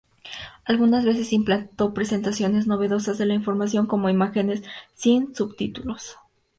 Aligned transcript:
Algunas 0.65 1.05
veces 1.05 1.31
implantó 1.31 1.93
presentaciones 1.93 2.65
novedosas 2.65 3.19
de 3.19 3.27
la 3.27 3.35
información, 3.35 3.85
como 3.85 4.09
imágenes 4.09 4.63
sin 4.95 5.35
subtítulos. 5.35 6.15